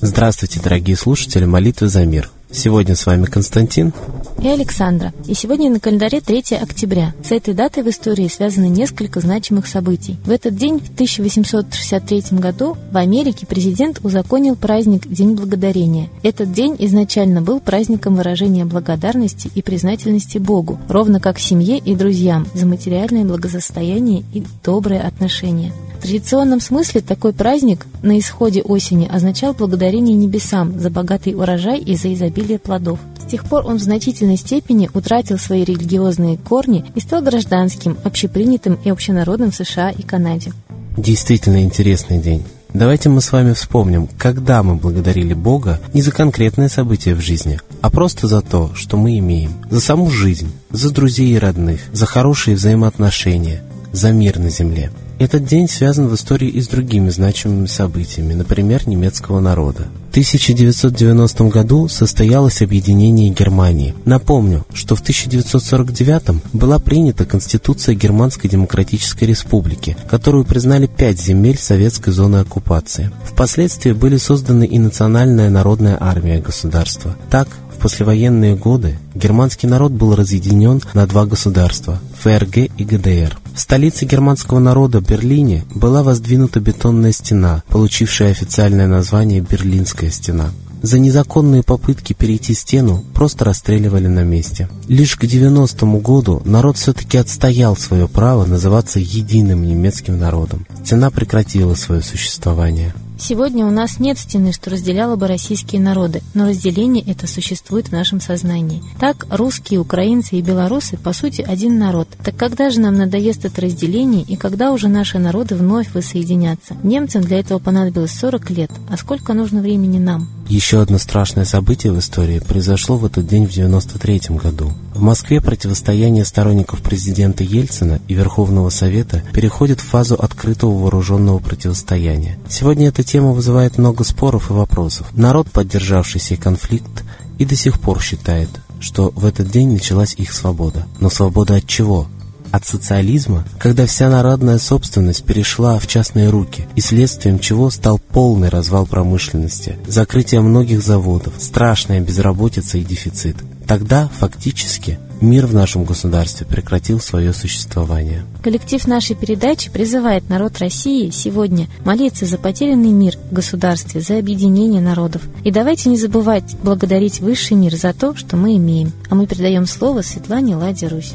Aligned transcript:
Здравствуйте, 0.00 0.60
дорогие 0.60 0.96
слушатели 0.96 1.44
«Молитвы 1.44 1.88
за 1.88 2.04
мир». 2.04 2.30
Сегодня 2.50 2.94
с 2.94 3.06
вами 3.06 3.24
Константин 3.24 3.92
и 4.42 4.48
Александра. 4.48 5.12
И 5.28 5.34
сегодня 5.34 5.70
на 5.70 5.78
календаре 5.78 6.20
3 6.20 6.56
октября. 6.60 7.14
С 7.22 7.30
этой 7.30 7.54
датой 7.54 7.84
в 7.84 7.88
истории 7.88 8.28
связаны 8.28 8.66
несколько 8.66 9.20
значимых 9.20 9.66
событий. 9.66 10.16
В 10.24 10.30
этот 10.30 10.56
день, 10.56 10.80
в 10.80 10.92
1863 10.92 12.38
году, 12.38 12.76
в 12.90 12.96
Америке 12.96 13.46
президент 13.46 14.00
узаконил 14.04 14.56
праздник 14.56 15.06
День 15.06 15.34
Благодарения. 15.34 16.08
Этот 16.22 16.52
день 16.52 16.76
изначально 16.78 17.40
был 17.40 17.60
праздником 17.60 18.16
выражения 18.16 18.64
благодарности 18.64 19.50
и 19.54 19.62
признательности 19.62 20.38
Богу, 20.38 20.78
ровно 20.88 21.20
как 21.20 21.38
семье 21.38 21.78
и 21.78 21.94
друзьям 21.94 22.46
за 22.54 22.66
материальное 22.66 23.24
благосостояние 23.24 24.24
и 24.32 24.42
добрые 24.64 25.02
отношения. 25.02 25.72
Традиционном 26.02 26.60
смысле 26.60 27.00
такой 27.00 27.32
праздник 27.32 27.86
на 28.02 28.18
исходе 28.18 28.60
осени 28.60 29.08
означал 29.10 29.54
благодарение 29.54 30.16
небесам 30.16 30.76
за 30.80 30.90
богатый 30.90 31.32
урожай 31.34 31.78
и 31.78 31.94
за 31.94 32.12
изобилие 32.12 32.58
плодов. 32.58 32.98
С 33.24 33.30
тех 33.30 33.44
пор 33.44 33.64
он 33.66 33.76
в 33.78 33.82
значительной 33.82 34.36
степени 34.36 34.90
утратил 34.94 35.38
свои 35.38 35.62
религиозные 35.62 36.38
корни 36.38 36.84
и 36.96 37.00
стал 37.00 37.22
гражданским, 37.22 37.96
общепринятым 38.02 38.80
и 38.84 38.90
общенародным 38.90 39.52
в 39.52 39.54
США 39.54 39.90
и 39.90 40.02
Канаде. 40.02 40.52
Действительно 40.96 41.62
интересный 41.62 42.18
день. 42.18 42.42
Давайте 42.74 43.08
мы 43.08 43.20
с 43.20 43.30
вами 43.30 43.52
вспомним, 43.52 44.08
когда 44.18 44.64
мы 44.64 44.74
благодарили 44.74 45.34
Бога 45.34 45.78
не 45.94 46.02
за 46.02 46.10
конкретное 46.10 46.68
событие 46.68 47.14
в 47.14 47.20
жизни, 47.20 47.60
а 47.80 47.90
просто 47.90 48.26
за 48.26 48.40
то, 48.40 48.72
что 48.74 48.96
мы 48.96 49.18
имеем, 49.18 49.52
за 49.70 49.80
саму 49.80 50.10
жизнь, 50.10 50.50
за 50.70 50.90
друзей 50.90 51.28
и 51.28 51.38
родных, 51.38 51.80
за 51.92 52.06
хорошие 52.06 52.56
взаимоотношения, 52.56 53.62
за 53.92 54.10
мир 54.10 54.40
на 54.40 54.50
земле. 54.50 54.90
Этот 55.22 55.44
день 55.44 55.68
связан 55.68 56.08
в 56.08 56.14
истории 56.16 56.48
и 56.48 56.60
с 56.60 56.66
другими 56.66 57.08
значимыми 57.08 57.66
событиями, 57.66 58.34
например, 58.34 58.88
немецкого 58.88 59.38
народа. 59.38 59.86
В 60.08 60.10
1990 60.10 61.44
году 61.44 61.86
состоялось 61.86 62.60
объединение 62.60 63.30
Германии. 63.30 63.94
Напомню, 64.04 64.66
что 64.74 64.96
в 64.96 65.00
1949 65.00 66.42
была 66.52 66.80
принята 66.80 67.24
Конституция 67.24 67.94
Германской 67.94 68.50
Демократической 68.50 69.22
Республики, 69.22 69.96
которую 70.10 70.44
признали 70.44 70.88
пять 70.88 71.20
земель 71.20 71.56
советской 71.56 72.10
зоны 72.10 72.38
оккупации. 72.38 73.12
Впоследствии 73.24 73.92
были 73.92 74.16
созданы 74.16 74.64
и 74.64 74.80
Национальная 74.80 75.50
народная 75.50 75.96
армия 76.00 76.40
государства. 76.40 77.14
Так, 77.30 77.46
послевоенные 77.80 78.56
годы 78.56 78.98
германский 79.14 79.68
народ 79.68 79.92
был 79.92 80.16
разъединен 80.16 80.80
на 80.94 81.06
два 81.06 81.26
государства– 81.26 82.00
ФРГ 82.22 82.70
и 82.78 82.84
ГДР. 82.84 83.36
В 83.52 83.58
столице 83.58 84.06
германского 84.06 84.60
народа 84.60 85.00
Берлине 85.00 85.64
была 85.74 86.04
воздвинута 86.04 86.60
бетонная 86.60 87.10
стена, 87.10 87.64
получившая 87.68 88.30
официальное 88.30 88.86
название 88.86 89.40
«Берлинская 89.40 90.10
стена». 90.10 90.50
За 90.82 90.98
незаконные 90.98 91.62
попытки 91.62 92.12
перейти 92.12 92.54
стену 92.54 93.04
просто 93.14 93.44
расстреливали 93.44 94.06
на 94.06 94.22
месте. 94.22 94.68
Лишь 94.88 95.16
к 95.16 95.24
90-му 95.24 96.00
году 96.00 96.42
народ 96.44 96.76
все-таки 96.76 97.18
отстоял 97.18 97.76
свое 97.76 98.06
право 98.08 98.44
называться 98.44 98.98
единым 98.98 99.64
немецким 99.64 100.18
народом. 100.18 100.66
Стена 100.84 101.10
прекратила 101.10 101.74
свое 101.74 102.02
существование. 102.02 102.94
Сегодня 103.24 103.64
у 103.64 103.70
нас 103.70 104.00
нет 104.00 104.18
стены, 104.18 104.52
что 104.52 104.68
разделяла 104.68 105.14
бы 105.14 105.28
российские 105.28 105.80
народы, 105.80 106.22
но 106.34 106.44
разделение 106.44 107.04
это 107.06 107.28
существует 107.28 107.86
в 107.86 107.92
нашем 107.92 108.20
сознании. 108.20 108.82
Так, 108.98 109.28
русские, 109.30 109.78
украинцы 109.78 110.34
и 110.34 110.42
белорусы, 110.42 110.96
по 110.96 111.12
сути, 111.12 111.40
один 111.40 111.78
народ. 111.78 112.08
Так 112.24 112.34
когда 112.34 112.68
же 112.70 112.80
нам 112.80 112.96
надоест 112.96 113.44
это 113.44 113.60
разделение, 113.60 114.24
и 114.24 114.34
когда 114.34 114.72
уже 114.72 114.88
наши 114.88 115.20
народы 115.20 115.54
вновь 115.54 115.94
воссоединятся? 115.94 116.76
Немцам 116.82 117.22
для 117.22 117.38
этого 117.38 117.60
понадобилось 117.60 118.10
40 118.10 118.50
лет, 118.50 118.72
а 118.90 118.96
сколько 118.96 119.34
нужно 119.34 119.60
времени 119.60 120.00
нам? 120.00 120.28
Еще 120.48 120.82
одно 120.82 120.98
страшное 120.98 121.44
событие 121.44 121.92
в 121.92 121.98
истории 121.98 122.38
произошло 122.38 122.96
в 122.96 123.06
этот 123.06 123.26
день 123.26 123.46
в 123.46 123.50
93 123.52 124.36
году. 124.36 124.72
В 124.94 125.00
Москве 125.00 125.40
противостояние 125.40 126.24
сторонников 126.24 126.82
президента 126.82 127.42
Ельцина 127.42 128.00
и 128.08 128.14
Верховного 128.14 128.68
Совета 128.70 129.22
переходит 129.32 129.80
в 129.80 129.86
фазу 129.86 130.14
открытого 130.14 130.78
вооруженного 130.78 131.38
противостояния. 131.38 132.38
Сегодня 132.48 132.88
эта 132.88 133.02
тема 133.02 133.32
вызывает 133.32 133.78
много 133.78 134.04
споров 134.04 134.50
и 134.50 134.54
вопросов. 134.54 135.06
Народ, 135.14 135.50
поддержавший 135.50 136.20
сей 136.20 136.36
конфликт, 136.36 137.04
и 137.38 137.44
до 137.44 137.56
сих 137.56 137.80
пор 137.80 138.00
считает, 138.02 138.50
что 138.78 139.10
в 139.14 139.24
этот 139.24 139.50
день 139.50 139.70
началась 139.72 140.14
их 140.14 140.32
свобода. 140.32 140.86
Но 141.00 141.08
свобода 141.08 141.56
от 141.56 141.66
чего? 141.66 142.08
От 142.52 142.66
социализма, 142.66 143.44
когда 143.58 143.86
вся 143.86 144.08
народная 144.08 144.58
собственность 144.58 145.24
перешла 145.24 145.78
в 145.78 145.86
частные 145.86 146.28
руки, 146.28 146.68
и 146.76 146.80
следствием 146.80 147.38
чего 147.38 147.70
стал 147.70 147.98
полный 147.98 148.50
развал 148.50 148.86
промышленности, 148.86 149.76
закрытие 149.86 150.42
многих 150.42 150.82
заводов, 150.82 151.32
страшная 151.38 152.00
безработица 152.00 152.78
и 152.78 152.84
дефицит. 152.84 153.36
Тогда, 153.66 154.10
фактически, 154.18 154.98
мир 155.22 155.46
в 155.46 155.54
нашем 155.54 155.84
государстве 155.84 156.46
прекратил 156.46 157.00
свое 157.00 157.32
существование. 157.32 158.24
Коллектив 158.42 158.86
нашей 158.86 159.16
передачи 159.16 159.70
призывает 159.70 160.28
народ 160.28 160.58
России 160.58 161.10
сегодня 161.10 161.68
молиться 161.84 162.26
за 162.26 162.36
потерянный 162.36 162.90
мир 162.90 163.16
в 163.30 163.34
государстве, 163.34 164.00
за 164.02 164.18
объединение 164.18 164.82
народов. 164.82 165.22
И 165.44 165.50
давайте 165.50 165.88
не 165.88 165.96
забывать 165.96 166.56
благодарить 166.62 167.20
высший 167.20 167.56
мир 167.56 167.74
за 167.76 167.94
то, 167.94 168.14
что 168.14 168.36
мы 168.36 168.56
имеем. 168.56 168.92
А 169.08 169.14
мы 169.14 169.26
передаем 169.26 169.66
слово 169.66 170.02
Светлане 170.02 170.56
Ладе 170.56 170.88
Русь. 170.88 171.14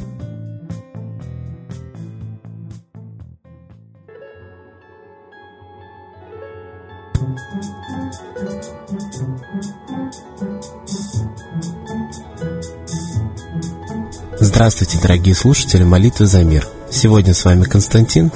Здравствуйте, 14.58 14.98
дорогие 15.00 15.36
слушатели 15.36 15.84
«Молитвы 15.84 16.26
за 16.26 16.44
мир». 16.44 16.68
Сегодня 16.90 17.34
с 17.34 17.44
вами 17.44 17.64
Константин 17.64 18.32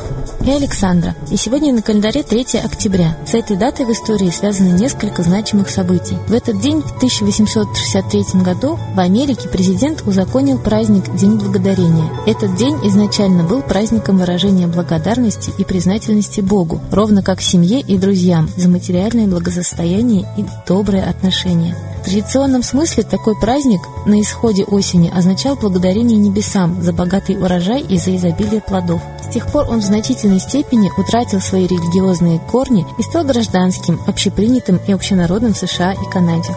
и 0.45 0.51
Александра. 0.51 1.15
И 1.29 1.37
сегодня 1.37 1.73
на 1.73 1.81
календаре 1.81 2.23
3 2.23 2.59
октября. 2.63 3.17
С 3.25 3.33
этой 3.33 3.55
датой 3.55 3.85
в 3.85 3.91
истории 3.91 4.29
связаны 4.29 4.77
несколько 4.77 5.23
значимых 5.23 5.69
событий. 5.69 6.17
В 6.27 6.33
этот 6.33 6.59
день, 6.59 6.81
в 6.81 6.97
1863 6.97 8.41
году, 8.41 8.77
в 8.93 8.99
Америке 8.99 9.47
президент 9.47 10.01
узаконил 10.05 10.57
праздник 10.57 11.15
День 11.15 11.35
Благодарения. 11.35 12.09
Этот 12.25 12.55
день 12.55 12.75
изначально 12.83 13.43
был 13.43 13.61
праздником 13.61 14.17
выражения 14.17 14.67
благодарности 14.67 15.51
и 15.57 15.63
признательности 15.63 16.41
Богу, 16.41 16.81
ровно 16.91 17.23
как 17.23 17.41
семье 17.41 17.79
и 17.79 17.97
друзьям 17.97 18.49
за 18.57 18.67
материальное 18.67 19.27
благосостояние 19.27 20.27
и 20.37 20.45
добрые 20.67 21.03
отношения. 21.03 21.75
В 22.01 22.05
традиционном 22.05 22.63
смысле 22.63 23.03
такой 23.03 23.39
праздник 23.39 23.81
на 24.07 24.19
исходе 24.19 24.63
осени 24.63 25.11
означал 25.15 25.55
благодарение 25.55 26.17
небесам 26.17 26.81
за 26.81 26.93
богатый 26.93 27.37
урожай 27.37 27.81
и 27.81 27.99
за 27.99 28.15
изобилие 28.15 28.40
плодов. 28.61 29.01
С 29.23 29.33
тех 29.33 29.47
пор 29.47 29.69
он 29.69 29.79
в 29.79 29.85
значительной 29.85 30.39
степени 30.39 30.91
утратил 30.97 31.39
свои 31.39 31.67
религиозные 31.67 32.39
корни 32.39 32.85
и 32.97 33.03
стал 33.03 33.23
гражданским, 33.23 33.99
общепринятым 34.07 34.79
и 34.87 34.91
общенародным 34.91 35.53
в 35.53 35.57
США 35.57 35.93
и 35.93 36.11
Канаде. 36.11 36.55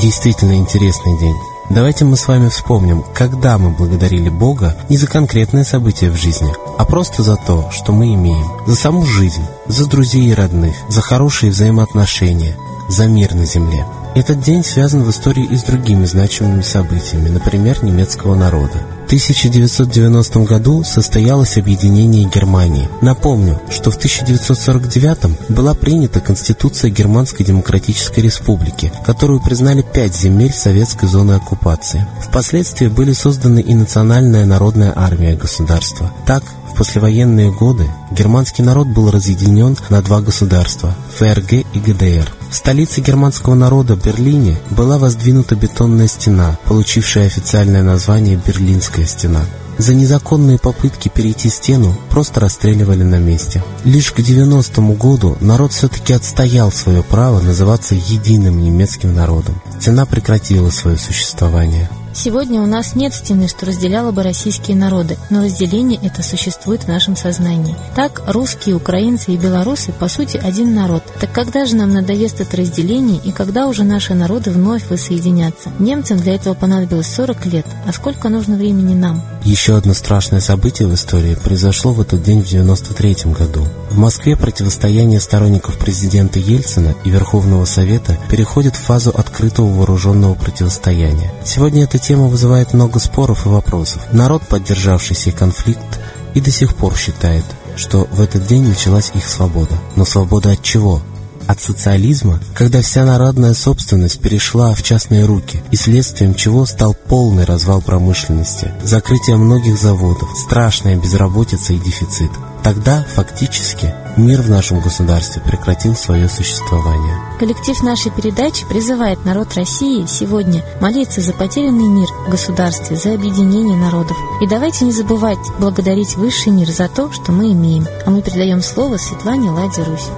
Действительно 0.00 0.54
интересный 0.54 1.18
день. 1.18 1.36
Давайте 1.70 2.04
мы 2.04 2.16
с 2.16 2.28
вами 2.28 2.48
вспомним, 2.48 3.04
когда 3.14 3.56
мы 3.56 3.70
благодарили 3.70 4.28
Бога 4.28 4.76
не 4.88 4.96
за 4.96 5.06
конкретное 5.06 5.64
событие 5.64 6.10
в 6.10 6.16
жизни, 6.16 6.52
а 6.78 6.84
просто 6.84 7.22
за 7.22 7.36
то, 7.36 7.70
что 7.70 7.92
мы 7.92 8.12
имеем, 8.14 8.46
за 8.66 8.76
саму 8.76 9.04
жизнь, 9.04 9.44
за 9.66 9.88
друзей 9.88 10.26
и 10.26 10.34
родных, 10.34 10.74
за 10.88 11.00
хорошие 11.00 11.50
взаимоотношения, 11.50 12.54
за 12.88 13.06
мир 13.06 13.34
на 13.34 13.46
земле. 13.46 13.86
Этот 14.14 14.40
день 14.40 14.62
связан 14.62 15.02
в 15.02 15.10
истории 15.10 15.44
и 15.44 15.56
с 15.56 15.64
другими 15.64 16.04
значимыми 16.04 16.62
событиями, 16.62 17.30
например, 17.30 17.82
немецкого 17.82 18.36
народа. 18.36 18.78
В 19.02 19.06
1990 19.06 20.38
году 20.44 20.82
состоялось 20.84 21.58
объединение 21.58 22.24
Германии. 22.24 22.88
Напомню, 23.02 23.60
что 23.68 23.90
в 23.90 23.96
1949 23.96 25.50
была 25.50 25.74
принята 25.74 26.20
Конституция 26.20 26.90
Германской 26.90 27.44
Демократической 27.44 28.20
Республики, 28.20 28.92
которую 29.04 29.42
признали 29.42 29.82
пять 29.82 30.16
земель 30.16 30.52
советской 30.52 31.06
зоны 31.06 31.32
оккупации. 31.32 32.06
Впоследствии 32.22 32.86
были 32.86 33.12
созданы 33.12 33.60
и 33.60 33.74
Национальная 33.74 34.46
народная 34.46 34.92
армия 34.96 35.36
государства. 35.36 36.10
Так, 36.24 36.44
послевоенные 36.74 37.52
годы 37.52 37.88
германский 38.10 38.62
народ 38.62 38.88
был 38.88 39.10
разъединен 39.10 39.76
на 39.90 40.02
два 40.02 40.20
государства– 40.20 40.94
ФРГ 41.18 41.52
и 41.52 41.78
ГДР. 41.78 42.30
В 42.50 42.54
столице 42.54 43.00
германского 43.00 43.54
народа 43.54 43.96
Берлине 43.96 44.58
была 44.70 44.98
воздвинута 44.98 45.56
бетонная 45.56 46.08
стена, 46.08 46.58
получившая 46.66 47.26
официальное 47.26 47.82
название 47.82 48.40
«Берлинская 48.44 49.06
стена». 49.06 49.44
За 49.76 49.94
незаконные 49.94 50.58
попытки 50.58 51.08
перейти 51.08 51.48
стену 51.48 51.96
просто 52.10 52.40
расстреливали 52.40 53.02
на 53.02 53.16
месте. 53.16 53.62
Лишь 53.82 54.12
к 54.12 54.20
90-му 54.20 54.94
году 54.94 55.36
народ 55.40 55.72
все-таки 55.72 56.12
отстоял 56.12 56.70
свое 56.70 57.02
право 57.02 57.40
называться 57.40 57.96
единым 57.96 58.62
немецким 58.62 59.14
народом. 59.14 59.60
Стена 59.80 60.06
прекратила 60.06 60.70
свое 60.70 60.96
существование. 60.96 61.90
Сегодня 62.14 62.62
у 62.62 62.66
нас 62.66 62.94
нет 62.94 63.12
стены, 63.12 63.48
что 63.48 63.66
разделяла 63.66 64.12
бы 64.12 64.22
российские 64.22 64.76
народы, 64.76 65.18
но 65.30 65.42
разделение 65.42 65.98
это 66.00 66.22
существует 66.22 66.84
в 66.84 66.88
нашем 66.88 67.16
сознании. 67.16 67.74
Так, 67.96 68.22
русские, 68.28 68.76
украинцы 68.76 69.32
и 69.32 69.36
белорусы 69.36 69.90
по 69.90 70.06
сути 70.06 70.36
один 70.36 70.74
народ. 70.76 71.02
Так 71.20 71.32
когда 71.32 71.66
же 71.66 71.74
нам 71.74 71.92
надоест 71.92 72.40
это 72.40 72.56
разделение 72.56 73.20
и 73.24 73.32
когда 73.32 73.66
уже 73.66 73.82
наши 73.82 74.14
народы 74.14 74.52
вновь 74.52 74.88
воссоединятся? 74.88 75.72
Немцам 75.80 76.18
для 76.18 76.36
этого 76.36 76.54
понадобилось 76.54 77.12
40 77.12 77.46
лет, 77.46 77.66
а 77.84 77.92
сколько 77.92 78.28
нужно 78.28 78.56
времени 78.56 78.94
нам? 78.94 79.20
Еще 79.42 79.76
одно 79.76 79.92
страшное 79.92 80.40
событие 80.40 80.88
в 80.88 80.94
истории 80.94 81.34
произошло 81.34 81.92
в 81.92 82.00
этот 82.00 82.22
день 82.22 82.42
в 82.42 82.46
93 82.46 83.32
году. 83.32 83.66
В 83.90 83.98
Москве 83.98 84.36
противостояние 84.36 85.20
сторонников 85.20 85.76
президента 85.78 86.38
Ельцина 86.38 86.94
и 87.04 87.10
Верховного 87.10 87.64
Совета 87.64 88.18
переходит 88.30 88.74
в 88.74 88.80
фазу 88.80 89.10
открытого 89.10 89.66
вооруженного 89.66 90.34
противостояния. 90.34 91.30
Сегодня 91.44 91.84
эта 91.84 91.98
тема 92.04 92.26
вызывает 92.26 92.74
много 92.74 92.98
споров 92.98 93.46
и 93.46 93.48
вопросов. 93.48 94.02
Народ, 94.12 94.42
поддержавший 94.46 95.16
сей 95.16 95.32
конфликт, 95.32 96.00
и 96.34 96.40
до 96.40 96.50
сих 96.50 96.76
пор 96.76 96.94
считает, 96.96 97.44
что 97.76 98.06
в 98.10 98.20
этот 98.20 98.46
день 98.46 98.68
началась 98.68 99.10
их 99.14 99.26
свобода. 99.26 99.74
Но 99.96 100.04
свобода 100.04 100.50
от 100.52 100.62
чего? 100.62 101.02
от 101.46 101.60
социализма, 101.60 102.40
когда 102.54 102.80
вся 102.80 103.04
народная 103.04 103.52
собственность 103.52 104.18
перешла 104.18 104.74
в 104.74 104.82
частные 104.82 105.26
руки, 105.26 105.62
и 105.70 105.76
следствием 105.76 106.34
чего 106.34 106.64
стал 106.64 106.94
полный 106.94 107.44
развал 107.44 107.82
промышленности, 107.82 108.72
закрытие 108.82 109.36
многих 109.36 109.78
заводов, 109.78 110.30
страшная 110.38 110.96
безработица 110.96 111.74
и 111.74 111.78
дефицит. 111.78 112.30
Тогда, 112.64 113.04
фактически, 113.14 113.94
мир 114.16 114.40
в 114.40 114.48
нашем 114.48 114.80
государстве 114.80 115.42
прекратил 115.42 115.94
свое 115.94 116.30
существование. 116.30 117.20
Коллектив 117.38 117.82
нашей 117.82 118.10
передачи 118.10 118.66
призывает 118.66 119.22
народ 119.26 119.54
России 119.54 120.06
сегодня 120.06 120.64
молиться 120.80 121.20
за 121.20 121.34
потерянный 121.34 121.88
мир 121.88 122.08
в 122.26 122.30
государстве, 122.30 122.96
за 122.96 123.12
объединение 123.12 123.76
народов. 123.76 124.16
И 124.40 124.46
давайте 124.46 124.86
не 124.86 124.92
забывать 124.92 125.38
благодарить 125.58 126.16
высший 126.16 126.52
мир 126.52 126.70
за 126.70 126.88
то, 126.88 127.12
что 127.12 127.32
мы 127.32 127.52
имеем. 127.52 127.86
А 128.06 128.10
мы 128.10 128.22
передаем 128.22 128.62
слово 128.62 128.96
Светлане 128.96 129.50
Ладе 129.50 129.82
Русь. 129.82 130.08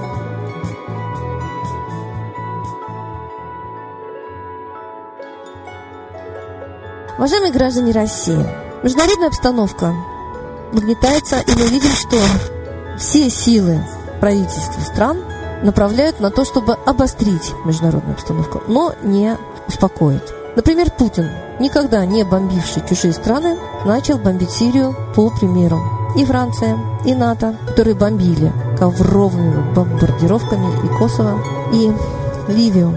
Уважаемые 7.17 7.51
граждане 7.51 7.91
России, 7.91 8.47
международная 8.83 9.27
обстановка 9.27 9.93
нагнетается, 10.73 11.39
и 11.39 11.51
мы 11.51 11.67
видим, 11.67 11.91
что 11.91 12.17
все 12.97 13.29
силы 13.29 13.83
правительства 14.19 14.81
стран 14.81 15.17
направляют 15.63 16.19
на 16.19 16.31
то, 16.31 16.45
чтобы 16.45 16.73
обострить 16.85 17.53
международную 17.65 18.15
обстановку, 18.15 18.63
но 18.67 18.93
не 19.03 19.37
успокоить. 19.67 20.23
Например, 20.55 20.89
Путин, 20.89 21.29
никогда 21.59 22.05
не 22.05 22.23
бомбивший 22.23 22.83
чужие 22.87 23.13
страны, 23.13 23.57
начал 23.85 24.17
бомбить 24.17 24.51
Сирию 24.51 24.95
по 25.15 25.29
примеру. 25.29 25.79
И 26.15 26.25
Франция, 26.25 26.77
и 27.05 27.13
НАТО, 27.13 27.55
которые 27.67 27.95
бомбили 27.95 28.51
ковровыми 28.79 29.73
бомбардировками 29.73 30.85
и 30.85 30.87
Косово, 30.97 31.43
и 31.73 31.91
Ливию. 32.47 32.95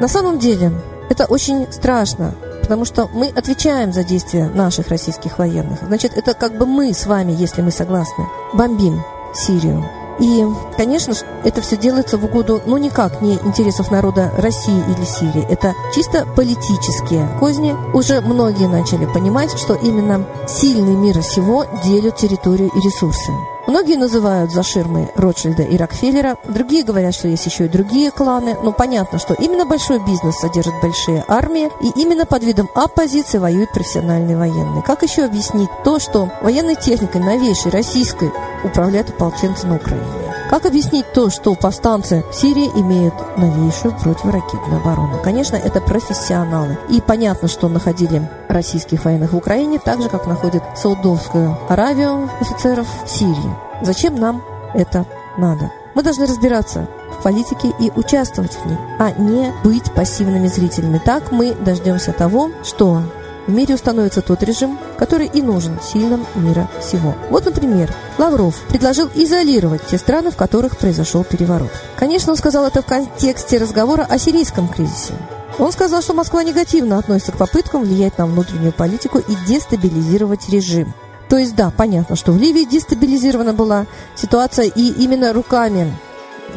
На 0.00 0.08
самом 0.08 0.38
деле, 0.38 0.72
это 1.10 1.26
очень 1.26 1.70
страшно, 1.70 2.34
потому 2.72 2.86
что 2.86 3.06
мы 3.12 3.28
отвечаем 3.28 3.92
за 3.92 4.02
действия 4.02 4.48
наших 4.48 4.88
российских 4.88 5.38
военных. 5.38 5.80
Значит, 5.82 6.16
это 6.16 6.32
как 6.32 6.56
бы 6.56 6.64
мы 6.64 6.94
с 6.94 7.04
вами, 7.04 7.32
если 7.32 7.60
мы 7.60 7.70
согласны, 7.70 8.26
бомбим 8.54 9.02
Сирию. 9.34 9.84
И, 10.18 10.42
конечно, 10.78 11.12
это 11.44 11.60
все 11.60 11.76
делается 11.76 12.16
в 12.16 12.24
угоду, 12.24 12.62
ну, 12.64 12.78
никак 12.78 13.20
не 13.20 13.34
интересов 13.34 13.90
народа 13.90 14.32
России 14.38 14.82
или 14.88 15.04
Сирии. 15.04 15.46
Это 15.50 15.74
чисто 15.94 16.24
политические 16.34 17.28
козни. 17.38 17.76
Уже 17.92 18.22
многие 18.22 18.68
начали 18.68 19.04
понимать, 19.04 19.52
что 19.58 19.74
именно 19.74 20.24
сильные 20.48 20.96
мира 20.96 21.20
сего 21.20 21.66
делят 21.84 22.16
территорию 22.16 22.70
и 22.74 22.80
ресурсы. 22.80 23.32
Многие 23.72 23.96
называют 23.96 24.52
за 24.52 24.62
ширмой 24.62 25.08
Ротшильда 25.16 25.62
и 25.62 25.78
Рокфеллера, 25.78 26.36
другие 26.44 26.84
говорят, 26.84 27.14
что 27.14 27.26
есть 27.26 27.46
еще 27.46 27.64
и 27.64 27.68
другие 27.70 28.10
кланы, 28.10 28.54
но 28.62 28.70
понятно, 28.70 29.18
что 29.18 29.32
именно 29.32 29.64
большой 29.64 29.98
бизнес 29.98 30.36
содержит 30.36 30.74
большие 30.82 31.24
армии, 31.26 31.70
и 31.80 31.98
именно 31.98 32.26
под 32.26 32.44
видом 32.44 32.68
оппозиции 32.74 33.38
воюют 33.38 33.72
профессиональные 33.72 34.36
военные. 34.36 34.82
Как 34.82 35.02
еще 35.02 35.24
объяснить 35.24 35.70
то, 35.84 35.98
что 35.98 36.28
военной 36.42 36.74
техникой 36.74 37.22
новейшей 37.22 37.70
российской 37.70 38.30
управляют 38.62 39.08
ополченцы 39.08 39.66
на 39.66 39.76
Украине? 39.76 40.21
Как 40.52 40.66
объяснить 40.66 41.10
то, 41.14 41.30
что 41.30 41.54
повстанцы 41.54 42.22
в 42.30 42.34
Сирии 42.34 42.68
имеют 42.74 43.14
новейшую 43.38 43.94
противоракетную 43.94 44.82
оборону? 44.82 45.18
Конечно, 45.24 45.56
это 45.56 45.80
профессионалы. 45.80 46.76
И 46.90 47.00
понятно, 47.00 47.48
что 47.48 47.70
находили 47.70 48.28
российских 48.50 49.06
военных 49.06 49.32
в 49.32 49.36
Украине, 49.38 49.78
так 49.78 50.02
же, 50.02 50.10
как 50.10 50.26
находят 50.26 50.62
Саудовскую 50.76 51.56
Аравию 51.70 52.28
офицеров 52.38 52.86
в 53.06 53.08
Сирии. 53.08 53.56
Зачем 53.80 54.16
нам 54.16 54.44
это 54.74 55.06
надо? 55.38 55.70
Мы 55.94 56.02
должны 56.02 56.26
разбираться 56.26 56.86
в 57.18 57.22
политике 57.22 57.72
и 57.80 57.90
участвовать 57.96 58.52
в 58.52 58.66
ней, 58.66 58.76
а 58.98 59.10
не 59.12 59.54
быть 59.64 59.90
пассивными 59.94 60.48
зрителями. 60.48 61.00
Так 61.02 61.32
мы 61.32 61.54
дождемся 61.54 62.12
того, 62.12 62.50
что 62.62 63.00
в 63.46 63.50
мире 63.52 63.74
установится 63.74 64.22
тот 64.22 64.42
режим, 64.42 64.78
который 64.98 65.26
и 65.26 65.42
нужен 65.42 65.78
сильным 65.82 66.26
мира 66.34 66.68
всего. 66.80 67.14
Вот, 67.30 67.44
например, 67.44 67.92
Лавров 68.18 68.56
предложил 68.68 69.10
изолировать 69.14 69.86
те 69.86 69.98
страны, 69.98 70.30
в 70.30 70.36
которых 70.36 70.76
произошел 70.76 71.24
переворот. 71.24 71.70
Конечно, 71.96 72.32
он 72.32 72.38
сказал 72.38 72.66
это 72.66 72.82
в 72.82 72.86
контексте 72.86 73.58
разговора 73.58 74.06
о 74.08 74.18
сирийском 74.18 74.68
кризисе. 74.68 75.14
Он 75.58 75.70
сказал, 75.72 76.02
что 76.02 76.14
Москва 76.14 76.42
негативно 76.44 76.98
относится 76.98 77.32
к 77.32 77.36
попыткам 77.36 77.82
влиять 77.82 78.16
на 78.18 78.26
внутреннюю 78.26 78.72
политику 78.72 79.18
и 79.18 79.34
дестабилизировать 79.46 80.48
режим. 80.48 80.94
То 81.28 81.38
есть, 81.38 81.54
да, 81.54 81.70
понятно, 81.70 82.16
что 82.16 82.32
в 82.32 82.38
Ливии 82.38 82.64
дестабилизирована 82.64 83.52
была 83.52 83.86
ситуация, 84.14 84.66
и 84.66 84.92
именно 85.02 85.32
руками, 85.32 85.92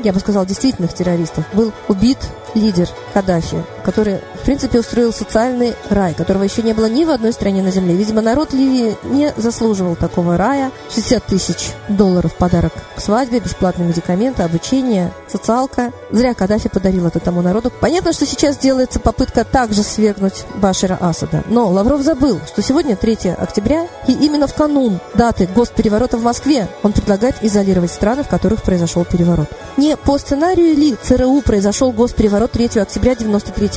я 0.04 0.14
бы 0.14 0.20
сказал, 0.20 0.46
действительных 0.46 0.94
террористов 0.94 1.46
был 1.54 1.72
убит 1.88 2.18
лидер 2.56 2.90
Каддафи, 3.14 3.64
который, 3.86 4.20
в 4.42 4.46
принципе, 4.46 4.80
устроил 4.80 5.14
социальный 5.14 5.76
рай, 5.90 6.14
которого 6.14 6.44
еще 6.44 6.62
не 6.62 6.74
было 6.74 6.88
ни 6.88 7.06
в 7.06 7.10
одной 7.10 7.32
стране 7.32 7.62
на 7.62 7.72
земле. 7.72 7.96
Видимо, 7.96 8.22
народ 8.22 8.54
Ливии 8.54 8.98
не 9.04 9.34
заслуживал 9.38 9.96
такого 9.96 10.38
рая. 10.38 10.72
60 10.94 11.24
тысяч 11.24 11.72
долларов 11.88 12.36
подарок 12.36 12.74
к 12.96 13.00
свадьбе, 13.00 13.40
бесплатные 13.40 13.88
медикаменты, 13.88 14.44
обучение, 14.44 15.12
социалка. 15.28 15.92
Зря 16.12 16.34
Каддафи 16.34 16.70
подарил 16.70 17.08
это 17.08 17.20
тому 17.20 17.42
народу. 17.42 17.72
Понятно, 17.80 18.14
что 18.14 18.26
сейчас 18.26 18.58
делается 18.58 19.00
попытка 19.00 19.44
также 19.44 19.84
свергнуть 19.84 20.46
Башира 20.56 20.98
Асада. 21.00 21.44
Но 21.48 21.70
Лавров 21.70 22.02
забыл, 22.02 22.40
что 22.48 22.62
сегодня 22.62 22.96
3 22.96 23.36
октября, 23.38 23.88
и 24.08 24.14
именно 24.14 24.48
в 24.48 24.54
канун 24.54 25.00
даты 25.14 25.48
госпереворота 25.54 26.18
в 26.18 26.24
Москве 26.24 26.68
он 26.84 26.94
предлагает 26.94 27.36
изолировать 27.42 27.92
страны, 27.92 28.24
в 28.24 28.28
которых 28.28 28.64
произошел 28.64 29.06
переворот. 29.06 29.50
Не 29.78 29.98
по 29.98 30.18
сценарию 30.18 30.76
ли 30.76 30.96
ЦРУ 31.02 31.42
произошел 31.42 31.92
госпереворот 31.92 32.26
переворот 32.26 32.52
3 32.52 32.82
октября 32.82 33.16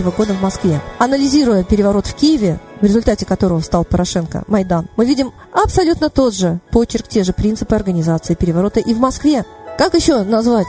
1993 0.01 0.11
года 0.11 0.35
в 0.35 0.43
Москве. 0.43 0.81
Анализируя 0.99 1.65
переворот 1.65 2.07
в 2.07 2.15
Киеве, 2.15 2.61
в 2.81 2.85
результате 2.85 3.27
которого 3.27 3.61
стал 3.61 3.85
Порошенко, 3.85 4.45
Майдан, 4.47 4.89
мы 4.97 5.05
видим 5.05 5.33
абсолютно 5.53 6.11
тот 6.11 6.35
же 6.35 6.61
почерк, 6.71 7.09
те 7.09 7.25
же 7.25 7.33
принципы 7.33 7.75
организации 7.75 8.35
переворота 8.35 8.81
и 8.81 8.95
в 8.95 8.99
Москве. 8.99 9.45
Как 9.77 9.95
еще 9.95 10.23
назвать 10.23 10.67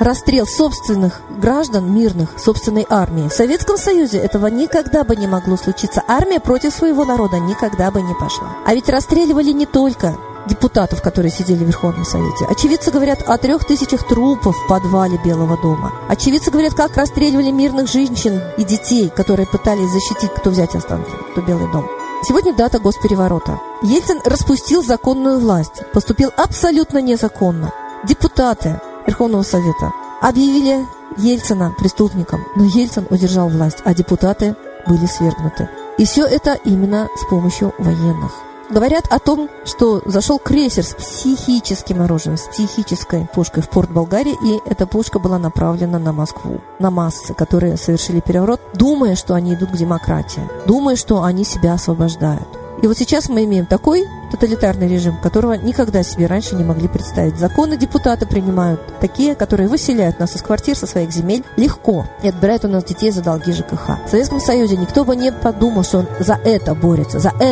расстрел 0.00 0.46
собственных 0.46 1.20
граждан 1.40 1.92
мирных, 1.94 2.38
собственной 2.38 2.86
армии. 2.88 3.28
В 3.28 3.32
Советском 3.32 3.76
Союзе 3.76 4.18
этого 4.18 4.46
никогда 4.48 5.04
бы 5.04 5.16
не 5.16 5.26
могло 5.26 5.56
случиться. 5.56 6.02
Армия 6.08 6.40
против 6.40 6.72
своего 6.72 7.04
народа 7.04 7.38
никогда 7.38 7.90
бы 7.90 8.02
не 8.02 8.14
пошла. 8.14 8.48
А 8.66 8.74
ведь 8.74 8.88
расстреливали 8.88 9.52
не 9.52 9.66
только 9.66 10.16
депутатов, 10.46 11.02
которые 11.02 11.30
сидели 11.30 11.64
в 11.64 11.66
Верховном 11.66 12.04
Совете. 12.04 12.46
Очевидцы 12.48 12.90
говорят 12.90 13.22
о 13.26 13.38
трех 13.38 13.64
тысячах 13.64 14.06
трупов 14.06 14.56
в 14.56 14.68
подвале 14.68 15.18
Белого 15.24 15.56
дома. 15.56 15.92
Очевидцы 16.08 16.50
говорят, 16.50 16.74
как 16.74 16.96
расстреливали 16.96 17.50
мирных 17.50 17.88
женщин 17.88 18.40
и 18.56 18.64
детей, 18.64 19.10
которые 19.10 19.46
пытались 19.46 19.90
защитить, 19.90 20.32
кто 20.34 20.50
взять 20.50 20.74
останки, 20.74 21.10
кто 21.32 21.40
Белый 21.42 21.70
дом. 21.72 21.86
Сегодня 22.24 22.54
дата 22.54 22.78
госпереворота. 22.78 23.58
Ельцин 23.82 24.20
распустил 24.24 24.82
законную 24.82 25.40
власть, 25.40 25.82
поступил 25.92 26.30
абсолютно 26.36 26.98
незаконно. 26.98 27.72
Депутаты 28.04 28.80
Верховного 29.06 29.42
Совета 29.42 29.92
объявили 30.20 30.86
Ельцина 31.16 31.74
преступником, 31.76 32.44
но 32.54 32.64
Ельцин 32.64 33.06
удержал 33.10 33.48
власть, 33.48 33.78
а 33.84 33.92
депутаты 33.92 34.54
были 34.86 35.06
свергнуты. 35.06 35.68
И 35.98 36.04
все 36.04 36.24
это 36.24 36.54
именно 36.64 37.08
с 37.16 37.28
помощью 37.28 37.74
военных. 37.78 38.32
Говорят 38.70 39.06
о 39.10 39.18
том, 39.18 39.48
что 39.64 40.02
зашел 40.06 40.38
крейсер 40.38 40.84
с 40.84 40.94
психическим 40.94 42.02
оружием, 42.02 42.36
с 42.36 42.42
психической 42.42 43.28
пушкой 43.34 43.62
в 43.62 43.68
порт 43.68 43.90
Болгарии, 43.90 44.36
и 44.42 44.60
эта 44.68 44.86
пушка 44.86 45.18
была 45.18 45.38
направлена 45.38 45.98
на 45.98 46.12
Москву, 46.12 46.60
на 46.78 46.90
массы, 46.90 47.34
которые 47.34 47.76
совершили 47.76 48.20
переворот, 48.20 48.60
думая, 48.74 49.14
что 49.14 49.34
они 49.34 49.54
идут 49.54 49.70
к 49.70 49.76
демократии, 49.76 50.48
думая, 50.66 50.96
что 50.96 51.22
они 51.22 51.44
себя 51.44 51.74
освобождают. 51.74 52.48
И 52.82 52.86
вот 52.88 52.98
сейчас 52.98 53.28
мы 53.28 53.44
имеем 53.44 53.66
такой 53.66 54.08
тоталитарный 54.32 54.88
режим, 54.88 55.16
которого 55.20 55.52
никогда 55.52 56.02
себе 56.02 56.26
раньше 56.26 56.56
не 56.56 56.64
могли 56.64 56.88
представить. 56.88 57.38
Законы 57.38 57.76
депутаты 57.76 58.26
принимают 58.26 58.80
такие, 59.00 59.36
которые 59.36 59.68
выселяют 59.68 60.18
нас 60.18 60.34
из 60.34 60.42
квартир, 60.42 60.76
со 60.76 60.86
своих 60.86 61.12
земель 61.12 61.44
легко 61.56 62.06
и 62.22 62.28
отбирают 62.28 62.64
у 62.64 62.68
нас 62.68 62.82
детей 62.82 63.12
за 63.12 63.22
долги 63.22 63.52
ЖКХ. 63.52 64.04
В 64.06 64.10
Советском 64.10 64.40
Союзе 64.40 64.76
никто 64.76 65.04
бы 65.04 65.14
не 65.14 65.30
подумал, 65.30 65.84
что 65.84 65.98
он 65.98 66.08
за 66.18 66.40
это 66.42 66.74
борется, 66.74 67.20
за 67.20 67.32
это 67.38 67.51